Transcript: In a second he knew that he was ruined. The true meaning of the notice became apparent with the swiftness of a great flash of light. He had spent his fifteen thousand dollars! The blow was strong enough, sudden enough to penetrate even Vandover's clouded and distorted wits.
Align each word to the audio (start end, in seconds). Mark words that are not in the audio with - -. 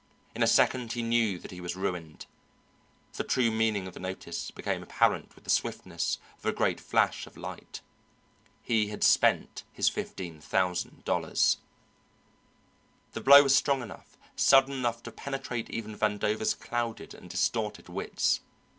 In 0.33 0.41
a 0.41 0.47
second 0.47 0.93
he 0.93 1.03
knew 1.03 1.37
that 1.37 1.51
he 1.51 1.61
was 1.61 1.75
ruined. 1.75 2.25
The 3.13 3.23
true 3.23 3.51
meaning 3.51 3.85
of 3.85 3.93
the 3.93 3.99
notice 3.99 4.49
became 4.49 4.81
apparent 4.81 5.35
with 5.35 5.43
the 5.43 5.51
swiftness 5.51 6.17
of 6.39 6.45
a 6.47 6.51
great 6.51 6.79
flash 6.81 7.27
of 7.27 7.37
light. 7.37 7.81
He 8.63 8.87
had 8.87 9.03
spent 9.03 9.63
his 9.71 9.89
fifteen 9.89 10.39
thousand 10.41 11.05
dollars! 11.05 11.57
The 13.13 13.21
blow 13.21 13.43
was 13.43 13.53
strong 13.53 13.83
enough, 13.83 14.17
sudden 14.35 14.73
enough 14.73 15.03
to 15.03 15.11
penetrate 15.11 15.69
even 15.69 15.95
Vandover's 15.95 16.55
clouded 16.55 17.13
and 17.13 17.29
distorted 17.29 17.87
wits. 17.87 18.39